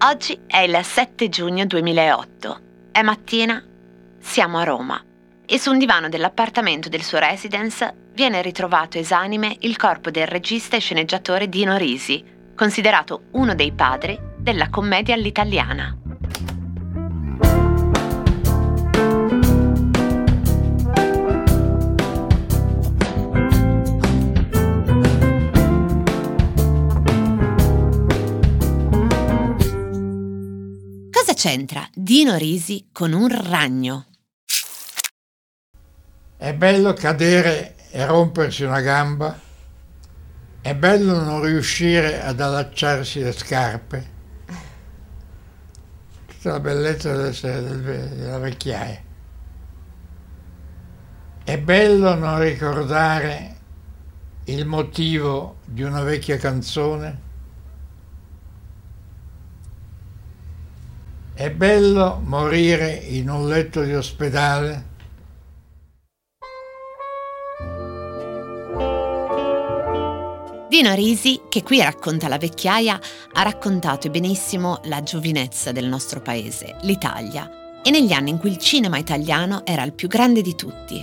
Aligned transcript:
Oggi 0.00 0.38
è 0.46 0.58
il 0.58 0.78
7 0.82 1.28
giugno 1.28 1.66
2008. 1.66 2.60
È 2.92 3.02
mattina, 3.02 3.62
siamo 4.18 4.58
a 4.58 4.64
Roma 4.64 5.02
e 5.50 5.58
su 5.58 5.70
un 5.70 5.78
divano 5.78 6.08
dell'appartamento 6.08 6.88
del 6.88 7.02
suo 7.02 7.18
residence 7.18 8.10
viene 8.12 8.42
ritrovato 8.42 8.98
esanime 8.98 9.56
il 9.60 9.76
corpo 9.76 10.10
del 10.10 10.26
regista 10.26 10.76
e 10.76 10.80
sceneggiatore 10.80 11.48
Dino 11.48 11.76
Risi, 11.76 12.22
considerato 12.54 13.28
uno 13.32 13.54
dei 13.54 13.72
padri 13.72 14.18
della 14.36 14.68
commedia 14.68 15.14
all'italiana. 15.14 16.07
C'entra 31.38 31.88
Dino 31.94 32.36
Risi 32.36 32.88
con 32.90 33.12
un 33.12 33.28
ragno? 33.28 34.06
È 36.36 36.52
bello 36.52 36.92
cadere 36.94 37.76
e 37.92 38.04
rompersi 38.04 38.64
una 38.64 38.80
gamba. 38.80 39.38
È 40.60 40.74
bello 40.74 41.22
non 41.22 41.40
riuscire 41.40 42.20
ad 42.20 42.40
allacciarsi 42.40 43.20
le 43.20 43.30
scarpe. 43.30 44.10
Tutta 46.26 46.50
la 46.50 46.58
bellezza 46.58 47.14
della 47.14 48.38
vecchiaia. 48.38 49.00
È 51.44 51.58
bello 51.60 52.14
non 52.16 52.40
ricordare 52.40 53.56
il 54.46 54.66
motivo 54.66 55.58
di 55.64 55.84
una 55.84 56.02
vecchia 56.02 56.36
canzone. 56.36 57.26
È 61.38 61.52
bello 61.52 62.20
morire 62.24 62.90
in 62.94 63.30
un 63.30 63.46
letto 63.46 63.84
di 63.84 63.94
ospedale 63.94 64.86
Dino 70.68 70.94
Risi, 70.94 71.42
che 71.48 71.62
qui 71.62 71.80
racconta 71.80 72.26
la 72.26 72.38
vecchiaia, 72.38 72.98
ha 73.34 73.42
raccontato 73.44 74.10
benissimo 74.10 74.80
la 74.86 75.04
giovinezza 75.04 75.70
del 75.70 75.86
nostro 75.86 76.20
paese, 76.20 76.74
l'Italia, 76.80 77.48
e 77.84 77.90
negli 77.90 78.10
anni 78.10 78.30
in 78.30 78.38
cui 78.38 78.50
il 78.50 78.58
cinema 78.58 78.98
italiano 78.98 79.64
era 79.64 79.84
il 79.84 79.92
più 79.92 80.08
grande 80.08 80.42
di 80.42 80.56
tutti. 80.56 81.00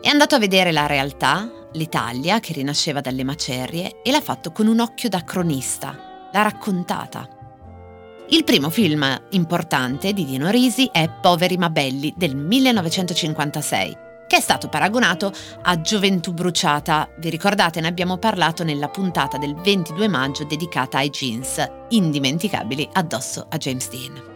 È 0.00 0.08
andato 0.08 0.36
a 0.36 0.38
vedere 0.38 0.72
la 0.72 0.86
realtà, 0.86 1.50
l'Italia 1.72 2.40
che 2.40 2.54
rinasceva 2.54 3.02
dalle 3.02 3.24
macerie, 3.24 4.00
e 4.02 4.10
l'ha 4.10 4.22
fatto 4.22 4.52
con 4.52 4.68
un 4.68 4.80
occhio 4.80 5.10
da 5.10 5.22
cronista, 5.22 6.30
l'ha 6.32 6.42
raccontata. 6.42 7.35
Il 8.28 8.42
primo 8.42 8.70
film 8.70 9.06
importante 9.30 10.12
di 10.12 10.24
Dino 10.24 10.50
Risi 10.50 10.88
è 10.90 11.08
Poveri 11.08 11.56
ma 11.56 11.70
belli 11.70 12.12
del 12.16 12.34
1956 12.34 14.04
che 14.26 14.38
è 14.38 14.40
stato 14.40 14.68
paragonato 14.68 15.32
a 15.62 15.80
Gioventù 15.80 16.32
bruciata. 16.32 17.08
Vi 17.18 17.30
ricordate, 17.30 17.80
ne 17.80 17.86
abbiamo 17.86 18.18
parlato 18.18 18.64
nella 18.64 18.88
puntata 18.88 19.38
del 19.38 19.54
22 19.54 20.08
maggio 20.08 20.42
dedicata 20.42 20.98
ai 20.98 21.10
jeans, 21.10 21.64
indimenticabili 21.90 22.88
addosso 22.94 23.46
a 23.48 23.56
James 23.56 23.88
Dean. 23.88 24.34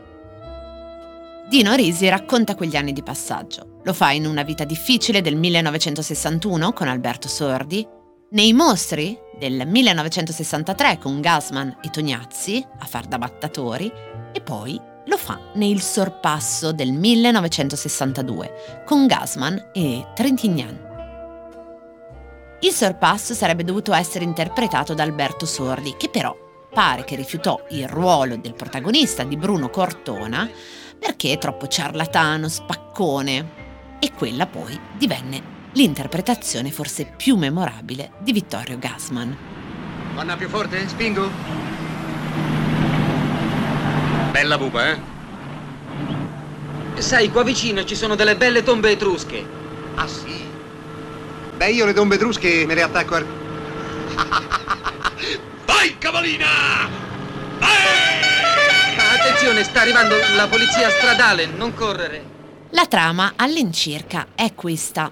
Dino 1.48 1.74
Risi 1.74 2.08
racconta 2.08 2.54
quegli 2.54 2.76
anni 2.76 2.92
di 2.92 3.02
passaggio. 3.02 3.80
Lo 3.82 3.92
fa 3.92 4.12
in 4.12 4.26
Una 4.26 4.44
vita 4.44 4.62
difficile 4.62 5.20
del 5.20 5.34
1961 5.34 6.72
con 6.72 6.86
Alberto 6.86 7.26
Sordi, 7.26 7.84
Nei 8.32 8.52
mostri 8.52 9.18
del 9.36 9.66
1963 9.66 10.98
con 10.98 11.20
Gasman 11.20 11.78
e 11.82 11.90
Tognazzi 11.90 12.64
a 12.78 12.86
far 12.86 13.06
da 13.06 13.18
battatori 13.18 13.90
e 14.32 14.40
poi 14.40 14.80
lo 15.06 15.16
fa 15.16 15.50
nel 15.54 15.80
Sorpasso 15.80 16.70
del 16.70 16.92
1962 16.92 18.84
con 18.86 19.08
Gasman 19.08 19.70
e 19.72 20.06
Trentignan. 20.14 20.88
Il 22.60 22.70
sorpasso 22.70 23.34
sarebbe 23.34 23.64
dovuto 23.64 23.92
essere 23.92 24.22
interpretato 24.22 24.94
da 24.94 25.02
Alberto 25.02 25.44
Sordi, 25.44 25.96
che 25.98 26.08
però 26.08 26.36
pare 26.72 27.02
che 27.02 27.16
rifiutò 27.16 27.60
il 27.70 27.88
ruolo 27.88 28.36
del 28.36 28.54
protagonista 28.54 29.24
di 29.24 29.36
Bruno 29.36 29.70
Cortona 29.70 30.48
perché 30.96 31.32
è 31.32 31.38
troppo 31.38 31.66
ciarlatano, 31.66 32.46
spaccone. 32.46 33.98
E 33.98 34.12
quella 34.12 34.46
poi 34.46 34.78
divenne 34.96 35.58
l'interpretazione 35.72 36.70
forse 36.70 37.04
più 37.04 37.36
memorabile 37.36 38.12
di 38.18 38.32
Vittorio 38.32 38.78
Gasman. 38.78 39.36
Vanna 40.14 40.36
più 40.36 40.48
forte? 40.48 40.88
Spingo? 40.88 41.30
Bella 44.32 44.58
buca, 44.58 44.90
eh? 44.90 44.98
Sai, 46.94 47.30
qua 47.30 47.42
vicino 47.42 47.84
ci 47.84 47.94
sono 47.94 48.14
delle 48.14 48.36
belle 48.36 48.62
tombe 48.62 48.90
etrusche. 48.90 49.44
Ah, 49.94 50.06
sì? 50.06 50.48
Beh, 51.56 51.70
io 51.70 51.86
le 51.86 51.92
tombe 51.92 52.16
etrusche 52.16 52.64
me 52.66 52.74
le 52.74 52.82
attacco 52.82 53.14
a... 53.14 53.24
Vai, 55.66 55.96
cavalina! 55.98 56.46
Vai! 57.58 57.78
Attenzione, 59.18 59.64
sta 59.64 59.80
arrivando 59.80 60.16
la 60.36 60.46
polizia 60.48 60.90
stradale, 60.90 61.46
non 61.46 61.74
correre. 61.74 62.38
La 62.70 62.86
trama 62.86 63.32
all'incirca 63.36 64.28
è 64.34 64.54
questa. 64.54 65.10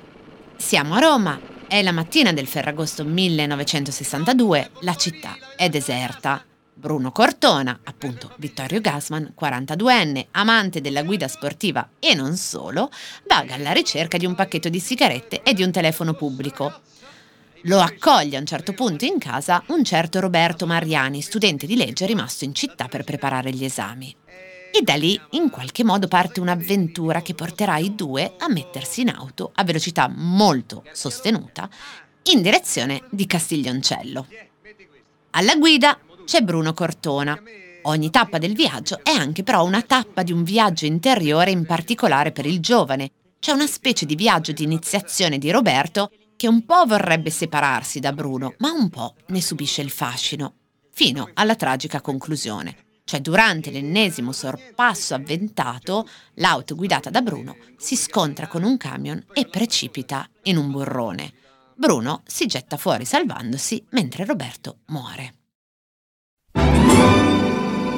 Siamo 0.59 0.95
a 0.95 0.99
Roma, 0.99 1.41
è 1.69 1.83
la 1.83 1.93
mattina 1.93 2.33
del 2.33 2.49
Ferragosto 2.49 3.05
1962, 3.05 4.71
la 4.81 4.95
città 4.97 5.37
è 5.57 5.69
deserta. 5.69 6.45
Bruno 6.75 7.13
Cortona, 7.13 7.79
appunto 7.85 8.35
Vittorio 8.37 8.81
Gassman, 8.81 9.33
42enne, 9.41 10.27
amante 10.33 10.81
della 10.81 11.05
guida 11.05 11.29
sportiva 11.29 11.89
e 12.01 12.15
non 12.15 12.37
solo, 12.37 12.91
vaga 13.27 13.55
alla 13.55 13.73
ricerca 13.73 14.19
di 14.19 14.27
un 14.27 14.35
pacchetto 14.35 14.69
di 14.69 14.81
sigarette 14.81 15.43
e 15.43 15.55
di 15.55 15.63
un 15.63 15.71
telefono 15.71 16.13
pubblico. 16.13 16.81
Lo 17.63 17.81
accoglie 17.81 18.37
a 18.37 18.41
un 18.41 18.47
certo 18.47 18.73
punto 18.75 19.05
in 19.05 19.19
casa 19.19 19.63
un 19.69 19.85
certo 19.85 20.21
Roberto 20.21 20.67
Mariani, 20.67 21.23
studente 21.23 21.67
di 21.67 21.77
legge 21.77 22.05
rimasto 22.05 22.45
in 22.45 22.55
città 22.55 22.89
per 22.89 23.05
preparare 23.05 23.53
gli 23.53 23.65
esami. 23.65 24.15
E 24.71 24.83
da 24.83 24.95
lì 24.95 25.21
in 25.31 25.51
qualche 25.51 25.85
modo 25.85 26.09
parte 26.09 26.41
un'avventura 26.41 27.23
che 27.23 27.35
porterà 27.35 27.79
i 27.79 27.95
due 27.95 28.35
a 28.39 28.49
mettersi 28.49 29.01
in 29.01 29.09
auto 29.09 29.51
a 29.55 29.65
velocità 29.65 30.09
molto 30.09 30.85
sostenuta 30.93 31.69
in 32.31 32.43
direzione 32.43 33.03
di 33.11 33.27
Castiglioncello. 33.27 34.27
Alla 35.31 35.57
guida 35.57 35.99
c'è 36.25 36.43
Bruno 36.43 36.75
Cortona. 36.75 37.41
Ogni 37.83 38.11
tappa 38.11 38.39
del 38.39 38.55
viaggio 38.55 39.01
è 39.03 39.11
anche 39.11 39.43
però 39.43 39.65
una 39.65 39.83
tappa 39.83 40.23
di 40.23 40.33
un 40.33 40.43
viaggio 40.43 40.85
interiore 40.85 41.51
in 41.51 41.65
particolare 41.65 42.33
per 42.33 42.45
il 42.45 42.61
giovane. 42.61 43.11
C'è 43.39 43.53
una 43.53 43.67
specie 43.67 44.05
di 44.05 44.15
viaggio 44.15 44.53
di 44.53 44.65
iniziazione 44.65 45.39
di 45.39 45.51
Roberto 45.51 46.11
che 46.37 46.49
un 46.49 46.65
po' 46.67 46.85
vorrebbe 46.87 47.31
separarsi 47.31 47.99
da 47.99 48.13
Bruno, 48.13 48.55
ma 48.59 48.71
un 48.73 48.91
po' 48.91 49.15
ne 49.29 49.41
subisce 49.41 49.81
il 49.81 49.91
fascino, 49.91 50.55
fino 50.93 51.31
alla 51.35 51.57
tragica 51.57 52.01
conclusione. 52.01 52.88
Cioè 53.09 53.23
durante 53.23 53.71
l'ennesimo 53.71 54.33
sorpasso 54.33 55.15
avventato, 55.15 56.07
l'auto 56.35 56.75
guidata 56.75 57.09
da 57.09 57.23
Bruno 57.23 57.57
si 57.79 57.97
scontra 57.97 58.47
con 58.47 58.65
un 58.65 58.77
camion 58.77 59.25
e 59.33 59.47
precipita 59.47 60.29
in 60.43 60.59
un 60.59 60.71
burrone. 60.71 61.33
Bruno 61.75 62.21
si 62.27 62.45
getta 62.45 62.77
fuori 62.77 63.07
salvandosi 63.07 63.83
mentre 63.93 64.27
Roberto 64.27 64.81
muore. 64.89 65.37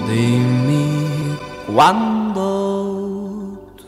Dimmi 0.07 1.37
quando 1.67 2.95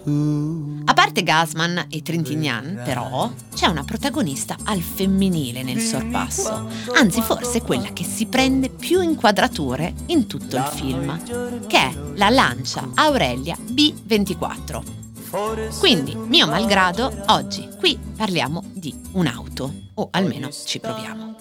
tu. 0.03 0.62
A 0.93 0.95
parte 0.95 1.23
Gasman 1.23 1.87
e 1.89 2.03
Trintignan, 2.03 2.83
però, 2.85 3.33
c'è 3.55 3.67
una 3.67 3.83
protagonista 3.83 4.59
al 4.65 4.83
femminile 4.83 5.63
nel 5.63 5.81
sorpasso, 5.81 6.69
anzi 6.95 7.23
forse 7.23 7.63
quella 7.63 7.95
che 7.95 8.05
si 8.05 8.27
prende 8.27 8.69
più 8.69 9.01
inquadrature 9.01 9.95
in 10.09 10.27
tutto 10.27 10.57
il 10.57 10.65
film, 10.65 11.67
che 11.67 11.79
è 11.79 11.95
la 12.17 12.29
lancia 12.29 12.91
Aurelia 12.93 13.57
B24. 13.57 15.79
Quindi, 15.79 16.15
mio 16.15 16.47
malgrado, 16.47 17.11
oggi 17.29 17.67
qui 17.79 17.99
parliamo 18.15 18.63
di 18.75 18.95
un'auto, 19.13 19.73
o 19.95 20.09
almeno 20.11 20.51
ci 20.51 20.79
proviamo. 20.79 21.37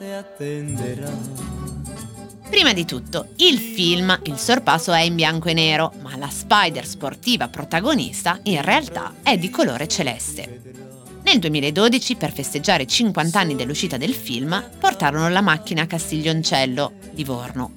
Prima 2.52 2.74
di 2.74 2.84
tutto, 2.84 3.30
il 3.38 3.58
film 3.58 4.20
Il 4.24 4.38
sorpasso 4.38 4.92
è 4.92 5.00
in 5.00 5.16
bianco 5.16 5.48
e 5.48 5.54
nero, 5.54 5.94
ma 6.02 6.18
la 6.18 6.30
Spider 6.30 6.86
sportiva 6.86 7.48
protagonista 7.48 8.40
in 8.44 8.62
realtà 8.62 9.14
è 9.24 9.38
di 9.38 9.50
colore 9.50 9.88
celeste. 9.88 10.62
Nel 11.24 11.40
2012, 11.40 12.18
per 12.18 12.34
festeggiare 12.34 12.84
i 12.84 12.88
50 12.88 13.40
anni 13.40 13.56
dell'uscita 13.56 13.96
del 13.96 14.14
film, 14.14 14.70
portarono 14.78 15.30
la 15.30 15.40
macchina 15.40 15.84
a 15.84 15.88
Castiglioncello, 15.88 16.92
Livorno. 17.14 17.72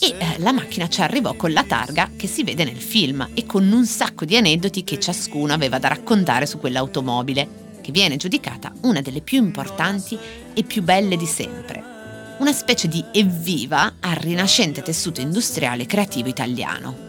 E 0.00 0.08
eh, 0.08 0.38
la 0.40 0.52
macchina 0.52 0.86
ci 0.90 1.00
arrivò 1.00 1.32
con 1.32 1.52
la 1.52 1.64
targa 1.64 2.10
che 2.14 2.26
si 2.26 2.44
vede 2.44 2.64
nel 2.64 2.80
film 2.80 3.26
e 3.32 3.46
con 3.46 3.72
un 3.72 3.86
sacco 3.86 4.26
di 4.26 4.36
aneddoti 4.36 4.84
che 4.84 5.00
ciascuno 5.00 5.54
aveva 5.54 5.78
da 5.78 5.88
raccontare 5.88 6.44
su 6.44 6.58
quell'automobile, 6.58 7.78
che 7.80 7.90
viene 7.90 8.18
giudicata 8.18 8.70
una 8.82 9.00
delle 9.00 9.22
più 9.22 9.38
importanti 9.38 10.18
e 10.52 10.62
più 10.62 10.82
belle 10.82 11.16
di 11.16 11.26
sempre. 11.26 11.99
Una 12.40 12.52
specie 12.52 12.88
di 12.88 13.04
evviva 13.12 13.96
al 14.00 14.16
rinascente 14.16 14.80
tessuto 14.80 15.20
industriale 15.20 15.84
creativo 15.84 16.28
italiano. 16.28 17.08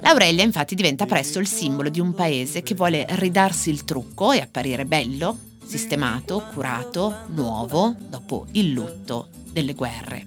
L'Aurelia 0.00 0.42
infatti 0.42 0.74
diventa 0.74 1.04
presto 1.04 1.38
il 1.38 1.46
simbolo 1.46 1.90
di 1.90 2.00
un 2.00 2.14
paese 2.14 2.62
che 2.62 2.74
vuole 2.74 3.06
ridarsi 3.10 3.68
il 3.68 3.84
trucco 3.84 4.32
e 4.32 4.40
apparire 4.40 4.86
bello, 4.86 5.38
sistemato, 5.64 6.42
curato, 6.52 7.26
nuovo 7.28 7.94
dopo 7.98 8.46
il 8.52 8.72
lutto 8.72 9.28
delle 9.50 9.74
guerre. 9.74 10.26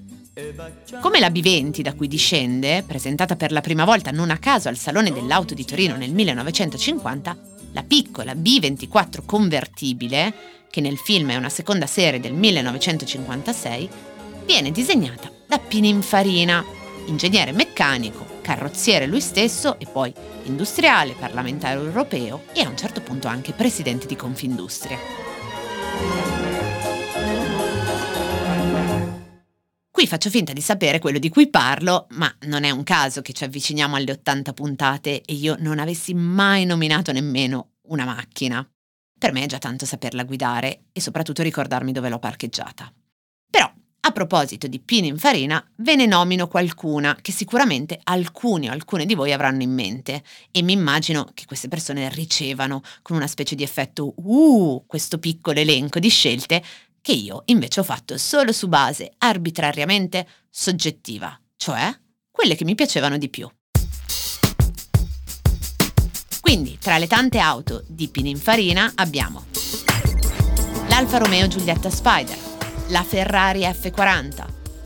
Come 1.01 1.19
la 1.19 1.29
B20 1.29 1.81
da 1.81 1.93
cui 1.93 2.07
discende, 2.07 2.83
presentata 2.85 3.35
per 3.35 3.51
la 3.51 3.61
prima 3.61 3.83
volta 3.83 4.11
non 4.11 4.29
a 4.29 4.37
caso 4.37 4.67
al 4.69 4.77
Salone 4.77 5.11
dell'Auto 5.11 5.55
di 5.55 5.65
Torino 5.65 5.95
nel 5.95 6.13
1950, 6.13 7.37
la 7.77 7.83
piccola 7.83 8.33
B24 8.33 9.23
convertibile, 9.23 10.33
che 10.71 10.81
nel 10.81 10.97
film 10.97 11.29
è 11.29 11.35
una 11.35 11.49
seconda 11.49 11.85
serie 11.85 12.19
del 12.19 12.33
1956, 12.33 13.87
viene 14.45 14.71
disegnata 14.71 15.31
da 15.45 15.59
Pininfarina, 15.59 16.65
ingegnere 17.05 17.51
meccanico, 17.51 18.25
carrozziere 18.41 19.05
lui 19.05 19.21
stesso 19.21 19.77
e 19.77 19.85
poi 19.85 20.11
industriale, 20.45 21.15
parlamentare 21.19 21.79
europeo 21.79 22.45
e 22.53 22.61
a 22.61 22.69
un 22.69 22.77
certo 22.77 23.01
punto 23.01 23.27
anche 23.27 23.53
presidente 23.53 24.07
di 24.07 24.15
Confindustria. 24.15 24.97
Qui 29.97 30.05
faccio 30.05 30.29
finta 30.29 30.53
di 30.53 30.61
sapere 30.61 30.99
quello 30.99 31.17
di 31.17 31.29
cui 31.29 31.49
parlo, 31.49 32.05
ma 32.11 32.31
non 32.41 32.63
è 32.63 32.69
un 32.69 32.83
caso 32.83 33.23
che 33.23 33.33
ci 33.33 33.43
avviciniamo 33.45 33.95
alle 33.95 34.11
80 34.11 34.53
puntate 34.53 35.23
e 35.23 35.33
io 35.33 35.55
non 35.57 35.79
avessi 35.79 36.13
mai 36.13 36.65
nominato 36.65 37.11
nemmeno 37.11 37.77
una 37.87 38.05
macchina. 38.05 38.63
Per 39.17 39.31
me 39.31 39.45
è 39.45 39.47
già 39.47 39.57
tanto 39.57 39.87
saperla 39.87 40.23
guidare 40.23 40.83
e 40.91 41.01
soprattutto 41.01 41.41
ricordarmi 41.41 41.93
dove 41.93 42.09
l'ho 42.09 42.19
parcheggiata. 42.19 42.93
Però, 43.49 43.73
a 44.01 44.11
proposito 44.11 44.67
di 44.67 44.79
Pininfarina, 44.79 45.71
ve 45.77 45.95
ne 45.95 46.05
nomino 46.05 46.47
qualcuna 46.47 47.17
che 47.19 47.31
sicuramente 47.31 47.99
alcuni 48.03 48.69
o 48.69 48.73
alcune 48.73 49.07
di 49.07 49.15
voi 49.15 49.33
avranno 49.33 49.63
in 49.63 49.73
mente 49.73 50.23
e 50.51 50.61
mi 50.61 50.73
immagino 50.73 51.27
che 51.33 51.45
queste 51.47 51.69
persone 51.69 52.07
ricevano 52.09 52.83
con 53.01 53.15
una 53.15 53.25
specie 53.25 53.55
di 53.55 53.63
effetto 53.63 54.13
uh, 54.15 54.83
questo 54.85 55.17
piccolo 55.17 55.59
elenco 55.59 55.97
di 55.97 56.09
scelte 56.09 56.61
che 57.07 57.13
io 57.13 57.43
invece 57.45 57.79
ho 57.79 57.83
fatto 57.83 58.17
solo 58.17 58.51
su 58.51 58.67
base 58.67 59.13
arbitrariamente 59.19 60.27
soggettiva, 60.49 61.39
cioè 61.55 61.97
quelle 62.29 62.55
che 62.55 62.65
mi 62.65 62.75
piacevano 62.75 63.17
di 63.17 63.29
più. 63.29 63.49
Quindi, 66.41 66.77
tra 66.77 66.97
le 66.97 67.07
tante 67.07 67.39
auto 67.39 67.81
di 67.87 68.09
Pininfarina 68.09 68.91
abbiamo 68.95 69.45
l'Alfa 70.89 71.19
Romeo 71.19 71.47
Giulietta 71.47 71.89
Spider, 71.89 72.37
la 72.89 73.03
Ferrari 73.03 73.61
F40, 73.61 74.45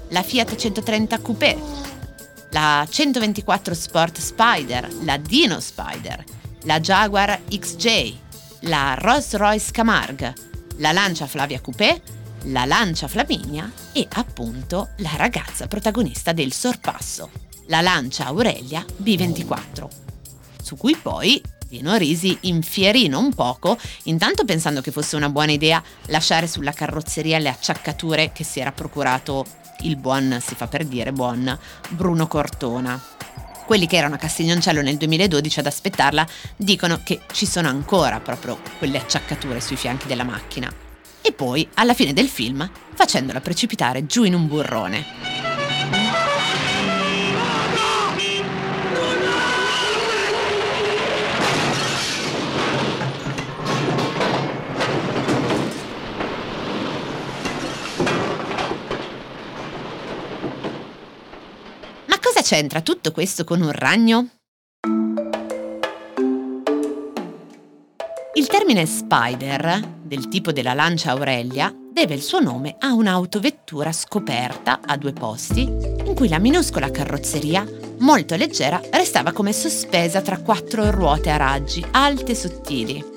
la 0.10 0.22
Fiat 0.22 0.56
130 0.56 1.18
Coupé, 1.22 1.60
la 2.52 2.86
124 2.88 3.74
Sport 3.74 4.20
Spider, 4.20 4.88
la 5.06 5.18
Dino 5.18 5.60
Spider, 5.60 6.24
la 6.66 6.80
Jaguar 6.80 7.42
XJ, 7.50 8.16
la 8.60 8.94
Rolls-Royce 8.96 9.72
Camargue, 9.72 10.50
la 10.82 10.92
Lancia 10.92 11.28
Flavia 11.28 11.62
Coupé, 11.62 12.02
la 12.46 12.66
Lancia 12.66 13.08
Flaminia 13.08 13.72
e 13.94 14.08
appunto 14.14 14.90
la 14.98 15.12
ragazza 15.16 15.68
protagonista 15.68 16.34
del 16.34 16.52
sorpasso, 16.52 17.30
la 17.68 17.82
Lancia 17.82 18.26
Aurelia 18.26 18.84
B24, 19.02 19.88
su 20.62 20.76
cui 20.78 20.96
poi 20.96 21.42
Dino 21.68 21.96
Risi 21.96 22.36
infierì 22.42 23.08
non 23.08 23.32
poco, 23.34 23.78
intanto 24.04 24.44
pensando 24.44 24.82
che 24.82 24.92
fosse 24.92 25.16
una 25.16 25.30
buona 25.30 25.52
idea 25.52 25.82
lasciare 26.08 26.48
sulla 26.48 26.74
carrozzeria 26.74 27.38
le 27.38 27.50
acciaccature 27.50 28.32
che 28.34 28.44
si 28.44 28.60
era 28.60 28.72
procurato 28.72 29.46
il 29.82 29.98
buon, 29.98 30.42
si 30.44 30.56
fa 30.56 30.68
per 30.68 30.86
dire 30.86 31.14
buon, 31.14 31.58
Bruno 31.90 32.28
Cortona. 32.28 33.00
Quelli 33.66 33.88
che 33.88 33.96
erano 33.96 34.16
a 34.16 34.18
Castiglioncello 34.18 34.82
nel 34.82 34.98
2012 34.98 35.60
ad 35.60 35.66
aspettarla 35.66 36.28
dicono 36.56 37.02
che 37.04 37.22
ci 37.32 37.46
sono 37.46 37.70
ancora 37.70 38.20
proprio 38.20 38.60
quelle 38.78 38.98
acciaccature 38.98 39.62
sui 39.62 39.78
fianchi 39.78 40.08
della 40.08 40.24
macchina. 40.24 40.72
E 41.22 41.32
poi, 41.32 41.68
alla 41.76 41.94
fine 41.94 42.14
del 42.14 42.28
film, 42.28 42.70
facendola 42.94 43.40
precipitare 43.42 44.06
giù 44.06 44.24
in 44.24 44.34
un 44.34 44.48
burrone. 44.48 45.31
C'entra 62.52 62.82
tutto 62.82 63.14
questo 63.14 63.46
con 63.46 63.62
un 63.62 63.72
ragno? 63.72 64.28
Il 68.34 68.48
termine 68.48 68.86
spider, 68.86 69.80
del 70.02 70.28
tipo 70.28 70.52
della 70.52 70.74
lancia 70.74 71.12
Aurelia, 71.12 71.74
deve 71.74 72.16
il 72.16 72.22
suo 72.22 72.42
nome 72.42 72.76
a 72.78 72.92
un'autovettura 72.94 73.94
scoperta 73.94 74.82
a 74.86 74.98
due 74.98 75.14
posti, 75.14 75.62
in 75.62 76.14
cui 76.14 76.28
la 76.28 76.40
minuscola 76.40 76.92
carrozzeria, 76.92 77.66
molto 78.00 78.36
leggera, 78.36 78.82
restava 78.92 79.32
come 79.32 79.54
sospesa 79.54 80.20
tra 80.20 80.42
quattro 80.42 80.92
ruote 80.92 81.30
a 81.30 81.38
raggi, 81.38 81.82
alte 81.92 82.34
e 82.34 82.36
sottili. 82.36 83.11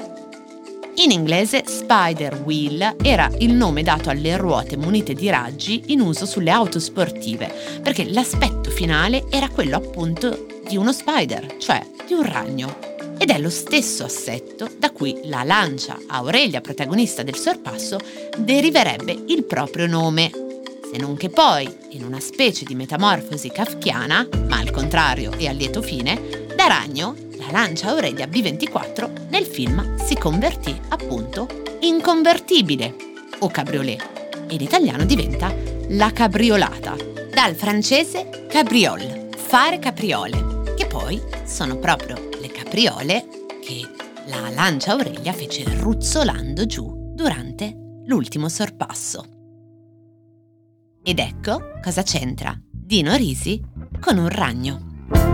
In 0.96 1.10
inglese 1.10 1.64
Spider 1.66 2.42
Wheel 2.44 2.96
era 3.02 3.28
il 3.38 3.52
nome 3.52 3.82
dato 3.82 4.10
alle 4.10 4.36
ruote 4.36 4.76
munite 4.76 5.12
di 5.12 5.28
raggi 5.28 5.82
in 5.88 6.00
uso 6.00 6.24
sulle 6.24 6.50
auto 6.50 6.78
sportive, 6.78 7.52
perché 7.82 8.08
l'aspetto 8.10 8.70
finale 8.70 9.24
era 9.28 9.48
quello 9.48 9.76
appunto 9.76 10.46
di 10.66 10.76
uno 10.76 10.92
spider, 10.92 11.56
cioè 11.58 11.84
di 12.06 12.12
un 12.14 12.22
ragno. 12.22 12.78
Ed 13.18 13.30
è 13.30 13.38
lo 13.38 13.50
stesso 13.50 14.04
assetto 14.04 14.70
da 14.78 14.92
cui 14.92 15.20
la 15.24 15.42
lancia 15.42 15.98
Aurelia, 16.06 16.60
protagonista 16.60 17.24
del 17.24 17.36
sorpasso, 17.36 17.98
deriverebbe 18.38 19.24
il 19.26 19.44
proprio 19.44 19.88
nome. 19.88 20.30
Se 20.92 20.96
non 20.98 21.16
che 21.16 21.28
poi, 21.28 21.68
in 21.90 22.04
una 22.04 22.20
specie 22.20 22.64
di 22.64 22.76
metamorfosi 22.76 23.50
kafkiana, 23.50 24.28
ma 24.48 24.58
al 24.58 24.70
contrario 24.70 25.32
e 25.32 25.48
a 25.48 25.52
lieto 25.52 25.82
fine, 25.82 26.46
da 26.56 26.66
ragno 26.68 27.16
la 27.36 27.50
lancia 27.50 27.88
Aurelia 27.88 28.26
B24 28.26 29.28
nel 29.28 29.44
film 29.44 29.96
si 30.04 30.14
convertì 30.16 30.78
appunto 30.88 31.48
in 31.80 32.00
convertibile 32.00 32.94
o 33.40 33.48
cabriolet 33.48 34.46
e 34.48 34.54
in 34.54 34.60
italiano 34.60 35.04
diventa 35.04 35.54
la 35.88 36.10
cabriolata, 36.12 36.96
dal 37.32 37.54
francese 37.54 38.46
cabriole, 38.48 39.28
fare 39.36 39.78
capriole, 39.78 40.74
che 40.76 40.86
poi 40.86 41.20
sono 41.44 41.78
proprio 41.78 42.16
le 42.40 42.48
capriole 42.48 43.26
che 43.60 43.88
la 44.26 44.48
lancia 44.50 44.92
Aurelia 44.92 45.32
fece 45.32 45.64
ruzzolando 45.80 46.66
giù 46.66 47.12
durante 47.14 47.74
l'ultimo 48.06 48.48
sorpasso. 48.48 49.24
Ed 51.02 51.18
ecco 51.18 51.72
cosa 51.82 52.02
c'entra 52.02 52.58
Dino 52.70 53.14
Risi 53.14 53.60
con 54.00 54.16
un 54.16 54.28
ragno. 54.28 55.33